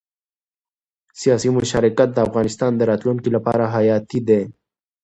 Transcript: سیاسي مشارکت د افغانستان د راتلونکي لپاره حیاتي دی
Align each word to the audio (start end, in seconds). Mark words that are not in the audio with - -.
سیاسي 1.21 1.49
مشارکت 1.57 2.09
د 2.13 2.17
افغانستان 2.27 2.71
د 2.75 2.81
راتلونکي 2.91 3.29
لپاره 3.35 3.63
حیاتي 3.75 4.19
دی 4.27 4.41